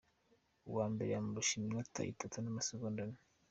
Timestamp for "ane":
3.05-3.19